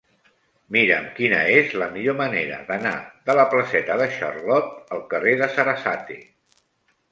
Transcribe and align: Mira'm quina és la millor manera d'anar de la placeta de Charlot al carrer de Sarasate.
Mira'm 0.77 1.03
quina 1.19 1.41
és 1.57 1.75
la 1.81 1.89
millor 1.97 2.17
manera 2.21 2.57
d'anar 2.71 2.95
de 3.29 3.37
la 3.41 3.47
placeta 3.53 4.01
de 4.03 4.09
Charlot 4.17 4.75
al 4.99 5.07
carrer 5.15 5.37
de 5.45 5.53
Sarasate. 5.61 6.21